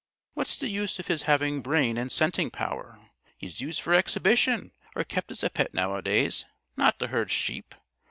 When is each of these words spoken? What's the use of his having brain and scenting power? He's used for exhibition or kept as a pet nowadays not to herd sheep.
What's 0.33 0.57
the 0.57 0.67
use 0.67 0.97
of 0.97 1.05
his 1.05 1.21
having 1.29 1.61
brain 1.61 1.95
and 1.95 2.11
scenting 2.11 2.49
power? 2.49 2.99
He's 3.37 3.61
used 3.61 3.81
for 3.81 3.93
exhibition 3.93 4.71
or 4.95 5.03
kept 5.03 5.29
as 5.29 5.43
a 5.43 5.49
pet 5.51 5.75
nowadays 5.75 6.43
not 6.75 6.97
to 6.97 7.09
herd 7.09 7.29
sheep. 7.29 7.75